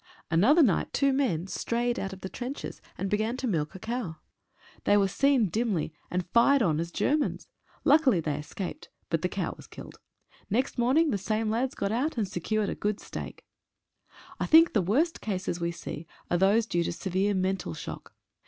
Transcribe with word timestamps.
Another 0.31 0.63
night 0.63 0.93
two 0.93 1.13
men 1.13 1.45
strayed 1.45 1.99
out 1.99 2.11
of 2.11 2.21
the 2.21 2.27
trenches 2.27 2.81
and 2.97 3.07
began 3.07 3.37
to 3.37 3.45
milk 3.47 3.75
a 3.75 3.79
cow. 3.79 4.17
They 4.85 4.97
were 4.97 5.07
seen 5.07 5.47
dimly, 5.49 5.93
and 6.09 6.23
18 6.23 6.23
THE 6.23 6.23
WORST 6.23 6.23
CASES. 6.23 6.31
fired 6.49 6.61
on 6.63 6.79
as 6.79 6.91
Germans. 6.91 7.47
Luckily 7.83 8.19
they 8.19 8.39
escaped, 8.39 8.89
but 9.11 9.21
the 9.21 9.29
cow 9.29 9.53
was 9.55 9.67
killed. 9.67 9.99
Next 10.49 10.79
morning 10.79 11.11
the 11.11 11.19
same 11.19 11.51
lads 11.51 11.75
got 11.75 11.91
out 11.91 12.17
and 12.17 12.27
secured 12.27 12.69
a 12.69 12.73
good 12.73 12.99
steak. 12.99 13.45
I 14.39 14.47
think 14.47 14.73
the 14.73 14.81
worst 14.81 15.21
cases 15.21 15.61
we 15.61 15.69
see 15.71 16.07
are 16.31 16.37
those 16.39 16.65
due 16.65 16.83
to 16.85 16.91
severe 16.91 17.35
mental 17.35 17.75
shock. 17.75 18.15